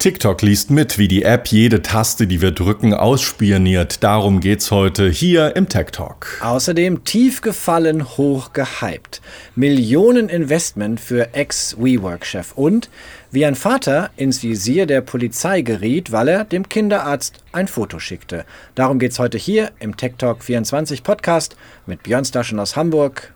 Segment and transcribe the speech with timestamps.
[0.00, 4.02] TikTok liest mit, wie die App jede Taste, die wir drücken, ausspioniert.
[4.02, 6.40] Darum geht's heute hier im Tech Talk.
[6.40, 9.20] Außerdem tief gefallen, hoch gehypt.
[9.56, 12.88] Millionen Investment für Ex-WeWork-Chef und
[13.30, 18.46] wie ein Vater ins Visier der Polizei geriet, weil er dem Kinderarzt ein Foto schickte.
[18.74, 23.34] Darum geht's heute hier im Tech Talk 24 Podcast mit Björn Staschen aus Hamburg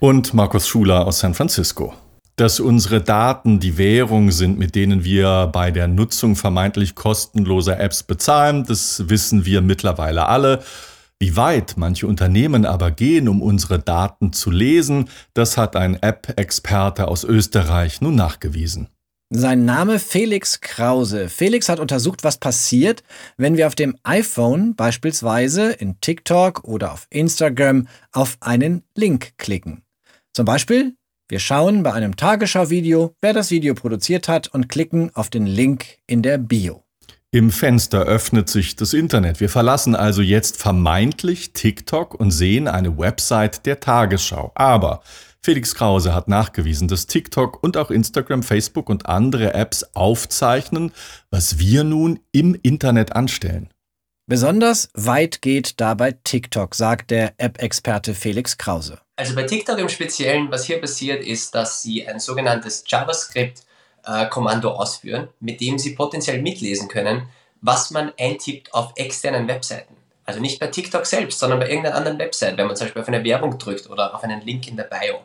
[0.00, 1.94] und Markus Schuler aus San Francisco
[2.36, 8.02] dass unsere Daten die Währung sind, mit denen wir bei der Nutzung vermeintlich kostenloser Apps
[8.02, 8.64] bezahlen.
[8.64, 10.62] Das wissen wir mittlerweile alle.
[11.18, 17.06] Wie weit manche Unternehmen aber gehen, um unsere Daten zu lesen, das hat ein App-Experte
[17.06, 18.88] aus Österreich nun nachgewiesen.
[19.34, 21.28] Sein Name Felix Krause.
[21.28, 23.02] Felix hat untersucht, was passiert,
[23.36, 29.84] wenn wir auf dem iPhone beispielsweise in TikTok oder auf Instagram auf einen Link klicken.
[30.34, 30.96] Zum Beispiel
[31.32, 35.96] wir schauen bei einem Tagesschau-Video, wer das Video produziert hat und klicken auf den Link
[36.06, 36.84] in der Bio.
[37.30, 39.40] Im Fenster öffnet sich das Internet.
[39.40, 44.52] Wir verlassen also jetzt vermeintlich TikTok und sehen eine Website der Tagesschau.
[44.54, 45.00] Aber
[45.40, 50.92] Felix Krause hat nachgewiesen, dass TikTok und auch Instagram, Facebook und andere Apps aufzeichnen,
[51.30, 53.70] was wir nun im Internet anstellen.
[54.26, 59.00] Besonders weit geht dabei TikTok, sagt der App-Experte Felix Krause.
[59.16, 64.72] Also bei TikTok im Speziellen, was hier passiert, ist, dass sie ein sogenanntes JavaScript-Kommando äh,
[64.72, 67.28] ausführen, mit dem sie potenziell mitlesen können,
[67.62, 69.96] was man eintippt auf externen Webseiten.
[70.24, 73.08] Also nicht bei TikTok selbst, sondern bei irgendeiner anderen Website, wenn man zum Beispiel auf
[73.08, 75.20] eine Werbung drückt oder auf einen Link in der Bio.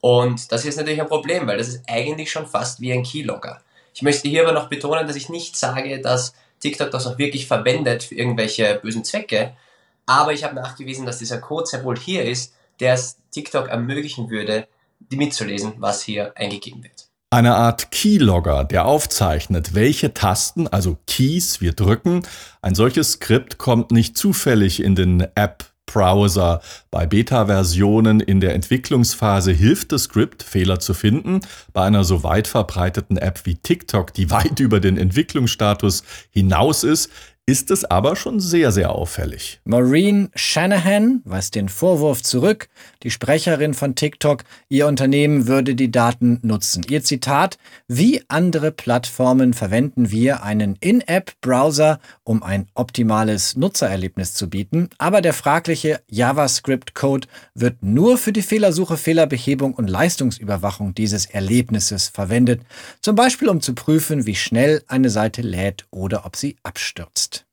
[0.00, 3.60] Und das ist natürlich ein Problem, weil das ist eigentlich schon fast wie ein Keylogger.
[3.94, 7.46] Ich möchte hier aber noch betonen, dass ich nicht sage, dass TikTok das auch wirklich
[7.46, 9.54] verwendet für irgendwelche bösen Zwecke,
[10.06, 14.30] aber ich habe nachgewiesen, dass dieser Code sehr wohl hier ist, der es TikTok ermöglichen
[14.30, 14.66] würde,
[15.10, 17.08] mitzulesen, was hier eingegeben wird.
[17.30, 22.22] Eine Art Keylogger, der aufzeichnet, welche Tasten, also Keys, wir drücken.
[22.62, 26.60] Ein solches Skript kommt nicht zufällig in den App Browser.
[26.90, 31.40] Bei Beta-Versionen in der Entwicklungsphase hilft das Skript, Fehler zu finden.
[31.72, 37.10] Bei einer so weit verbreiteten App wie TikTok, die weit über den Entwicklungsstatus hinaus ist,
[37.48, 39.60] ist es aber schon sehr, sehr auffällig.
[39.64, 42.68] Maureen Shanahan weist den Vorwurf zurück,
[43.02, 46.84] die Sprecherin von TikTok, ihr Unternehmen würde die Daten nutzen.
[46.88, 54.88] Ihr Zitat, wie andere Plattformen verwenden wir einen In-App-Browser, um ein optimales Nutzererlebnis zu bieten,
[54.98, 62.62] aber der fragliche JavaScript-Code wird nur für die Fehlersuche, Fehlerbehebung und Leistungsüberwachung dieses Erlebnisses verwendet,
[63.00, 67.47] zum Beispiel um zu prüfen, wie schnell eine Seite lädt oder ob sie abstürzt.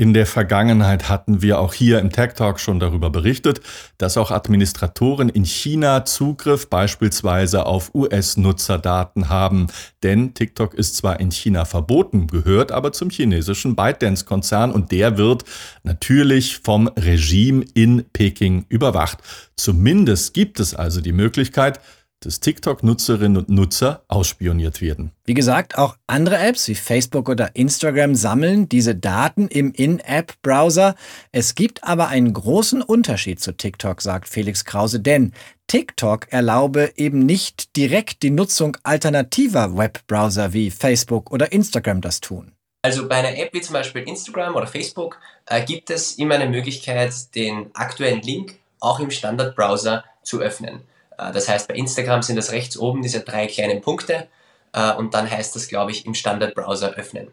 [0.00, 3.60] In der Vergangenheit hatten wir auch hier im Tech Talk schon darüber berichtet,
[3.98, 9.66] dass auch Administratoren in China Zugriff beispielsweise auf US-Nutzerdaten haben.
[10.02, 15.44] Denn TikTok ist zwar in China verboten, gehört aber zum chinesischen ByteDance-Konzern und der wird
[15.82, 19.18] natürlich vom Regime in Peking überwacht.
[19.54, 21.78] Zumindest gibt es also die Möglichkeit,
[22.20, 25.12] dass TikTok-Nutzerinnen und Nutzer ausspioniert werden.
[25.24, 30.94] Wie gesagt, auch andere Apps wie Facebook oder Instagram sammeln diese Daten im In-App-Browser.
[31.32, 35.32] Es gibt aber einen großen Unterschied zu TikTok, sagt Felix Krause, denn
[35.66, 42.52] TikTok erlaube eben nicht direkt die Nutzung alternativer Webbrowser wie Facebook oder Instagram das tun.
[42.82, 46.48] Also bei einer App wie zum Beispiel Instagram oder Facebook äh, gibt es immer eine
[46.48, 50.80] Möglichkeit, den aktuellen Link auch im Standardbrowser zu öffnen.
[51.20, 54.28] Äh, das heißt, bei Instagram sind das rechts oben diese drei kleinen Punkte
[54.72, 57.28] äh, und dann heißt das, glaube ich, im Standardbrowser öffnen.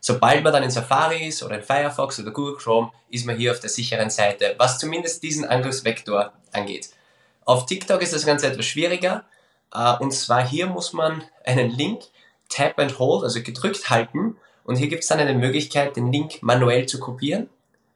[0.00, 3.50] Sobald man dann in Safari ist oder in Firefox oder Google Chrome, ist man hier
[3.50, 6.90] auf der sicheren Seite, was zumindest diesen Angriffsvektor angeht.
[7.44, 9.24] Auf TikTok ist das Ganze etwas schwieriger
[9.74, 12.02] äh, und zwar hier muss man einen Link
[12.48, 16.42] Tap and Hold, also gedrückt halten und hier gibt es dann eine Möglichkeit, den Link
[16.42, 17.48] manuell zu kopieren,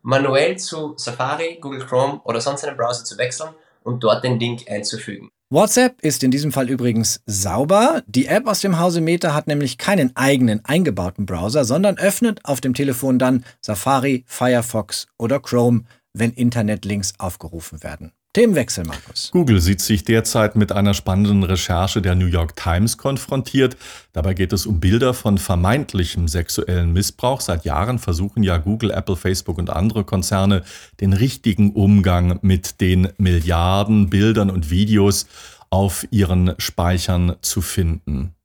[0.02, 3.50] manuell zu Safari, Google Chrome oder sonst einem Browser zu wechseln
[3.82, 5.30] und dort den Link einzufügen.
[5.52, 8.04] WhatsApp ist in diesem Fall übrigens sauber.
[8.06, 12.60] Die App aus dem Hause Meta hat nämlich keinen eigenen eingebauten Browser, sondern öffnet auf
[12.60, 15.82] dem Telefon dann Safari, Firefox oder Chrome,
[16.12, 18.12] wenn Internetlinks aufgerufen werden.
[18.32, 19.30] Themenwechsel, Markus.
[19.32, 23.76] Google sieht sich derzeit mit einer spannenden Recherche der New York Times konfrontiert.
[24.12, 27.40] Dabei geht es um Bilder von vermeintlichem sexuellen Missbrauch.
[27.40, 30.62] Seit Jahren versuchen ja Google, Apple, Facebook und andere Konzerne
[31.00, 35.26] den richtigen Umgang mit den Milliarden Bildern und Videos
[35.70, 38.36] auf ihren Speichern zu finden.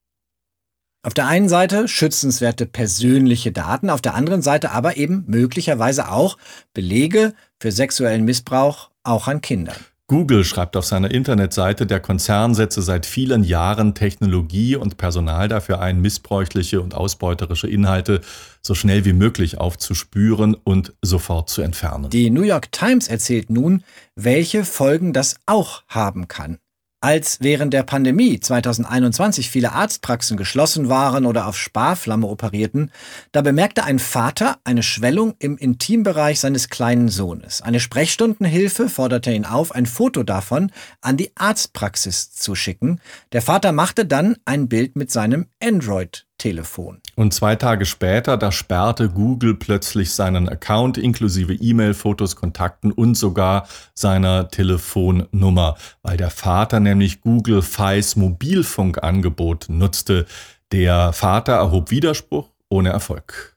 [1.03, 6.39] Auf der einen Seite schützenswerte persönliche Daten, auf der anderen Seite aber eben möglicherweise auch
[6.73, 9.77] Belege für sexuellen Missbrauch auch an Kindern.
[10.07, 15.81] Google schreibt auf seiner Internetseite, der Konzern setze seit vielen Jahren Technologie und Personal dafür
[15.81, 18.21] ein, missbräuchliche und ausbeuterische Inhalte
[18.61, 22.11] so schnell wie möglich aufzuspüren und sofort zu entfernen.
[22.11, 23.83] Die New York Times erzählt nun,
[24.15, 26.59] welche Folgen das auch haben kann.
[27.05, 32.91] Als während der Pandemie 2021 viele Arztpraxen geschlossen waren oder auf Sparflamme operierten,
[33.31, 37.61] da bemerkte ein Vater eine Schwellung im Intimbereich seines kleinen Sohnes.
[37.61, 42.99] Eine Sprechstundenhilfe forderte ihn auf, ein Foto davon an die Arztpraxis zu schicken.
[43.33, 47.01] Der Vater machte dann ein Bild mit seinem Android Telefon.
[47.15, 53.15] Und zwei Tage später, da sperrte Google plötzlich seinen Account inklusive E-Mail, Fotos, Kontakten und
[53.15, 60.25] sogar seiner Telefonnummer, weil der Vater nämlich Google Fi's Mobilfunkangebot nutzte.
[60.71, 63.55] Der Vater erhob Widerspruch ohne Erfolg.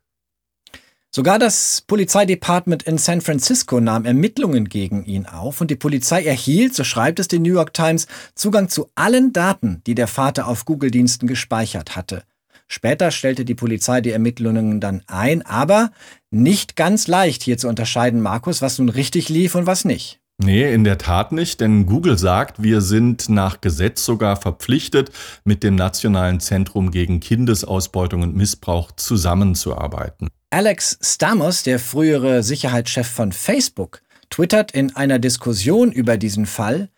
[1.11, 6.75] Sogar das Polizeidepartement in San Francisco nahm Ermittlungen gegen ihn auf und die Polizei erhielt,
[6.75, 10.67] so schreibt es die New York Times, Zugang zu allen Daten, die der Vater auf
[10.67, 12.25] Google-Diensten gespeichert hatte.
[12.69, 15.91] Später stellte die Polizei die Ermittlungen dann ein, aber
[16.31, 20.21] nicht ganz leicht hier zu unterscheiden, Markus, was nun richtig lief und was nicht.
[20.41, 25.11] Nee, in der Tat nicht, denn Google sagt, wir sind nach Gesetz sogar verpflichtet,
[25.45, 30.29] mit dem Nationalen Zentrum gegen Kindesausbeutung und Missbrauch zusammenzuarbeiten.
[30.51, 34.01] Alex Stamos, der frühere Sicherheitschef von Facebook,
[34.31, 36.89] twittert in einer Diskussion über diesen Fall,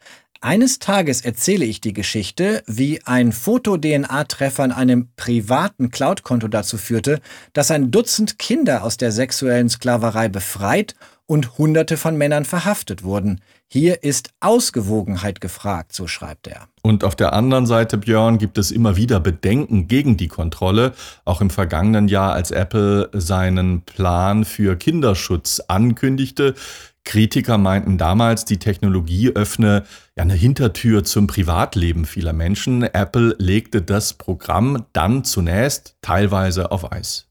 [0.41, 7.21] eines Tages erzähle ich die Geschichte, wie ein Foto-DNA-Treffer an einem privaten Cloud-Konto dazu führte,
[7.53, 10.95] dass ein Dutzend Kinder aus der sexuellen Sklaverei befreit
[11.27, 13.41] und Hunderte von Männern verhaftet wurden.
[13.69, 16.67] Hier ist Ausgewogenheit gefragt, so schreibt er.
[16.83, 20.93] Und auf der anderen Seite, Björn, gibt es immer wieder Bedenken gegen die Kontrolle.
[21.25, 26.57] Auch im vergangenen Jahr, als Apple seinen Plan für Kinderschutz ankündigte,
[27.05, 29.85] Kritiker meinten damals, die Technologie öffne
[30.17, 32.83] ja eine Hintertür zum Privatleben vieler Menschen.
[32.83, 37.27] Apple legte das Programm dann zunächst teilweise auf Eis.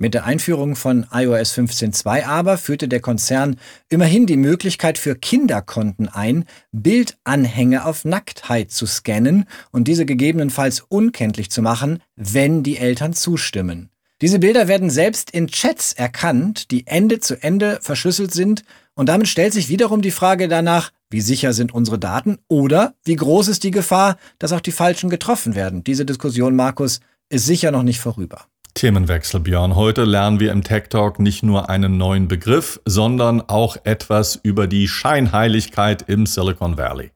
[0.00, 3.56] Mit der Einführung von iOS 15.2 aber führte der Konzern
[3.88, 11.50] immerhin die Möglichkeit für Kinderkonten ein, Bildanhänge auf Nacktheit zu scannen und diese gegebenenfalls unkenntlich
[11.50, 13.90] zu machen, wenn die Eltern zustimmen.
[14.20, 18.64] Diese Bilder werden selbst in Chats erkannt, die Ende zu Ende verschlüsselt sind
[18.98, 23.14] und damit stellt sich wiederum die Frage danach, wie sicher sind unsere Daten oder wie
[23.14, 25.84] groß ist die Gefahr, dass auch die Falschen getroffen werden.
[25.84, 26.98] Diese Diskussion, Markus,
[27.28, 28.46] ist sicher noch nicht vorüber.
[28.74, 29.76] Themenwechsel, Björn.
[29.76, 34.66] Heute lernen wir im Tech Talk nicht nur einen neuen Begriff, sondern auch etwas über
[34.66, 37.12] die Scheinheiligkeit im Silicon Valley.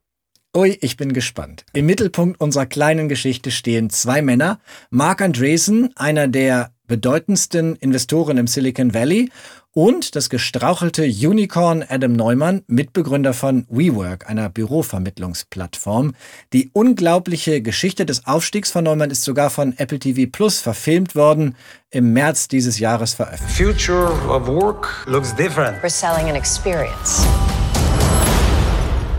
[0.57, 1.65] Ui, ich bin gespannt.
[1.73, 4.61] Im Mittelpunkt unserer kleinen Geschichte stehen zwei Männer.
[4.91, 9.31] Mark Andreessen, einer der bedeutendsten Investoren im Silicon Valley
[9.73, 16.13] und das gestrauchelte Unicorn Adam Neumann, Mitbegründer von WeWork, einer Bürovermittlungsplattform.
[16.53, 21.57] Die unglaubliche Geschichte des Aufstiegs von Neumann ist sogar von Apple TV Plus verfilmt worden,
[21.89, 23.57] im März dieses Jahres veröffentlicht.
[23.57, 25.83] Future of work looks different.
[25.83, 27.27] We're selling an experience.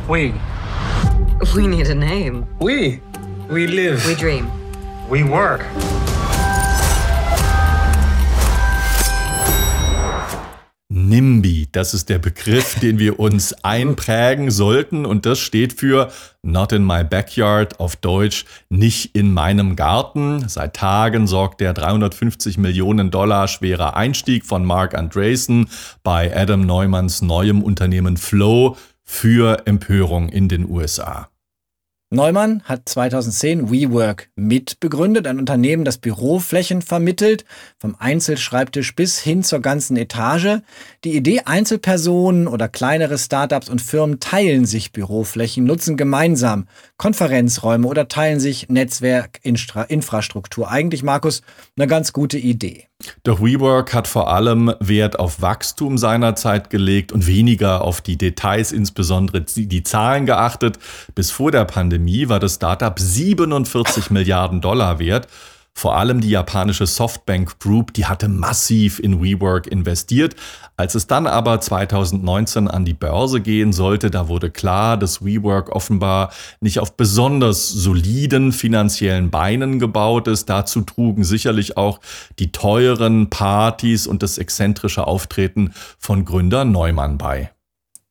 [0.08, 0.32] We.
[1.56, 2.46] We need a name.
[2.60, 3.02] We.
[3.50, 4.08] We live.
[4.08, 4.52] We dream.
[5.10, 5.66] We work.
[10.96, 16.12] NIMBY, das ist der Begriff, den wir uns einprägen sollten und das steht für
[16.44, 20.48] Not in my backyard, auf Deutsch nicht in meinem Garten.
[20.48, 25.68] Seit Tagen sorgt der 350 Millionen Dollar schwere Einstieg von Mark Andreessen
[26.04, 31.33] bei Adam Neumanns neuem Unternehmen Flow für Empörung in den USA.
[32.14, 37.44] Neumann hat 2010 WeWork mitbegründet, ein Unternehmen, das Büroflächen vermittelt,
[37.80, 40.60] vom Einzelschreibtisch bis hin zur ganzen Etage.
[41.06, 46.68] Die Idee, Einzelpersonen oder kleinere Startups und Firmen teilen sich Büroflächen, nutzen gemeinsam
[46.98, 50.70] Konferenzräume oder teilen sich Netzwerkinfrastruktur.
[50.70, 51.42] Eigentlich, Markus,
[51.76, 52.90] eine ganz gute Idee.
[53.24, 58.72] Doch WeWork hat vor allem Wert auf Wachstum seinerzeit gelegt und weniger auf die Details,
[58.72, 60.80] insbesondere die Zahlen geachtet.
[61.16, 65.28] Bis vor der Pandemie war das Startup 47 Milliarden Dollar wert
[65.76, 70.36] vor allem die japanische Softbank Group, die hatte massiv in WeWork investiert.
[70.78, 75.76] Als es dann aber 2019 an die Börse gehen sollte, da wurde klar, dass WeWork
[75.76, 76.32] offenbar
[76.62, 80.48] nicht auf besonders soliden finanziellen Beinen gebaut ist.
[80.48, 82.00] Dazu trugen sicherlich auch
[82.40, 87.52] die teuren Partys und das exzentrische Auftreten von Gründer Neumann bei.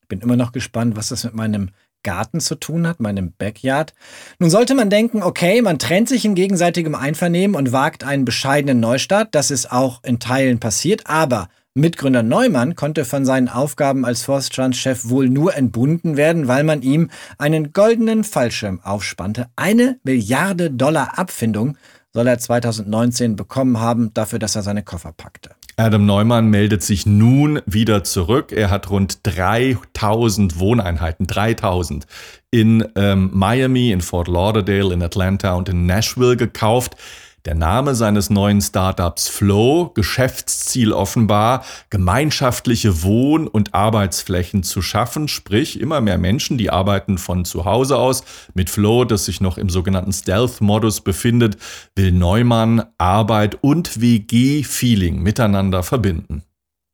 [0.09, 1.71] Bin immer noch gespannt, was das mit meinem
[2.03, 3.95] Garten zu tun hat, meinem Backyard.
[4.39, 8.81] Nun sollte man denken, okay, man trennt sich in gegenseitigem Einvernehmen und wagt einen bescheidenen
[8.81, 9.35] Neustart.
[9.35, 11.07] Das ist auch in Teilen passiert.
[11.07, 16.83] Aber Mitgründer Neumann konnte von seinen Aufgaben als Vorstandschef wohl nur entbunden werden, weil man
[16.83, 19.47] ihm einen goldenen Fallschirm aufspannte.
[19.57, 21.79] Eine Milliarde Dollar Abfindung
[22.13, 25.53] soll er 2019 bekommen haben dafür, dass er seine Koffer packte.
[25.77, 28.53] Adam Neumann meldet sich nun wieder zurück.
[28.53, 32.07] Er hat rund 3000 Wohneinheiten, 3000
[32.51, 36.97] in ähm, Miami, in Fort Lauderdale, in Atlanta und in Nashville gekauft.
[37.45, 45.81] Der Name seines neuen Startups Flow, Geschäftsziel offenbar, gemeinschaftliche Wohn- und Arbeitsflächen zu schaffen, sprich
[45.81, 48.23] immer mehr Menschen, die arbeiten von zu Hause aus.
[48.55, 51.57] Mit Flow, das sich noch im sogenannten Stealth-Modus befindet,
[51.97, 56.45] will Neumann Arbeit und WG-Feeling miteinander verbinden.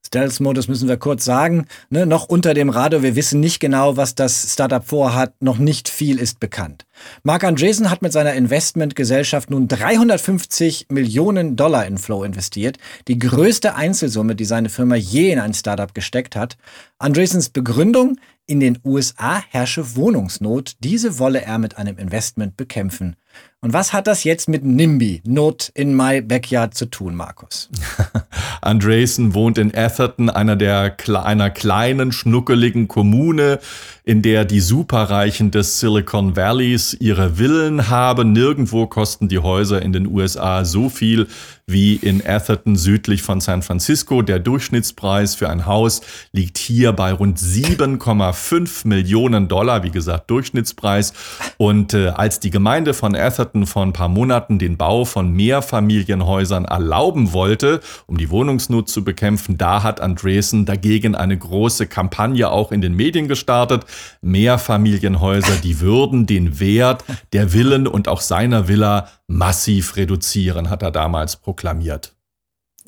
[0.09, 1.67] Stealth-Modus müssen wir kurz sagen.
[1.91, 5.35] Ne, noch unter dem Radar, wir wissen nicht genau, was das Startup vorhat.
[5.41, 6.87] Noch nicht viel ist bekannt.
[7.25, 12.79] Mark Andreessen hat mit seiner Investmentgesellschaft nun 350 Millionen Dollar in Flow investiert.
[13.07, 16.57] Die größte Einzelsumme, die seine Firma je in ein Startup gesteckt hat.
[16.99, 18.17] Andreessens Begründung?
[18.47, 20.77] In den USA herrsche Wohnungsnot.
[20.81, 23.15] Diese wolle er mit einem Investment bekämpfen.
[23.61, 27.69] Und was hat das jetzt mit NIMBY, Not in My Backyard, zu tun, Markus?
[28.61, 33.59] Andreessen wohnt in Atherton, einer, der, einer kleinen, schnuckeligen Kommune,
[34.05, 38.33] in der die Superreichen des Silicon Valleys ihre Villen haben.
[38.33, 41.27] Nirgendwo kosten die Häuser in den USA so viel
[41.69, 44.23] wie in Atherton südlich von San Francisco.
[44.23, 46.01] Der Durchschnittspreis für ein Haus
[46.33, 51.13] liegt hier bei rund 7,5 Millionen Dollar, wie gesagt, Durchschnittspreis.
[51.59, 56.65] Und äh, als die Gemeinde von Atherton vor ein paar Monaten den Bau von Mehrfamilienhäusern
[56.65, 62.73] erlauben wollte, um die Wohnungsnot zu bekämpfen, da hat Andresen dagegen eine große Kampagne auch
[62.73, 63.85] in den Medien gestartet.
[64.23, 70.91] Mehrfamilienhäuser, die würden den Wert der Villen und auch seiner Villa massiv reduzieren, hat er
[70.91, 72.15] damals proklamiert.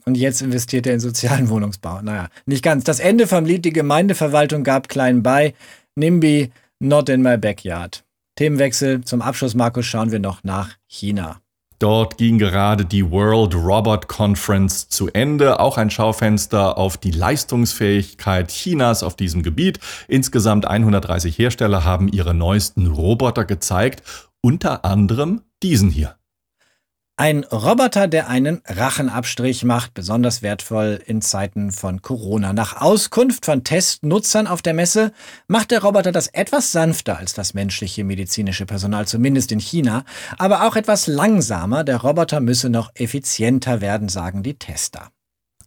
[0.05, 2.01] Und jetzt investiert er in sozialen Wohnungsbau.
[2.03, 2.85] Naja, nicht ganz.
[2.85, 5.55] Das Ende vom Lied, die Gemeindeverwaltung gab klein bei.
[5.97, 8.03] NIMBY, not in my backyard.
[8.40, 9.02] Themenwechsel.
[9.04, 11.42] Zum Abschluss, Markus, schauen wir noch nach China.
[11.78, 15.61] Dort ging gerade die World Robot Conference zu Ende.
[15.61, 19.78] Auch ein Schaufenster auf die Leistungsfähigkeit Chinas auf diesem Gebiet.
[20.09, 24.02] Insgesamt 130 Hersteller haben ihre neuesten Roboter gezeigt.
[24.40, 26.20] Unter anderem diesen hier.
[27.21, 32.55] Ein Roboter, der einen Rachenabstrich macht, besonders wertvoll in Zeiten von Corona.
[32.55, 35.12] Nach Auskunft von Testnutzern auf der Messe
[35.47, 40.05] macht der Roboter das etwas sanfter als das menschliche medizinische Personal, zumindest in China,
[40.39, 41.85] aber auch etwas langsamer.
[41.85, 45.11] Der Roboter müsse noch effizienter werden, sagen die Tester.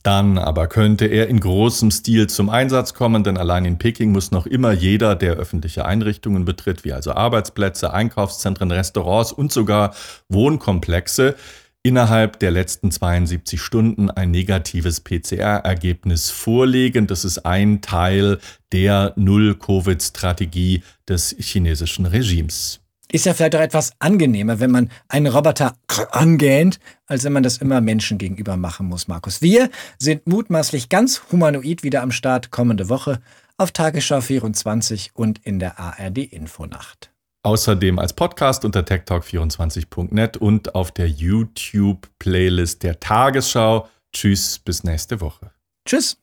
[0.03, 4.31] Dann aber könnte er in großem Stil zum Einsatz kommen, denn allein in Peking muss
[4.31, 9.95] noch immer jeder, der öffentliche Einrichtungen betritt, wie also Arbeitsplätze, Einkaufszentren, Restaurants und sogar
[10.27, 11.35] Wohnkomplexe,
[11.83, 17.07] innerhalb der letzten 72 Stunden ein negatives PCR-Ergebnis vorlegen.
[17.07, 18.39] Das ist ein Teil
[18.73, 22.82] der Null-Covid-Strategie des chinesischen Regimes.
[23.13, 25.75] Ist ja vielleicht auch etwas angenehmer, wenn man einen Roboter
[26.09, 29.39] angähnt, als wenn man das immer Menschen gegenüber machen muss, Markus.
[29.39, 33.21] Wir sind mutmaßlich ganz humanoid wieder am Start kommende Woche
[33.55, 37.11] auf Tagesschau 24 und in der ARD Infonacht.
[37.43, 43.89] Außerdem als Podcast unter techtalk24.net und auf der YouTube-Playlist der Tagesschau.
[44.11, 45.51] Tschüss, bis nächste Woche.
[45.87, 46.22] Tschüss.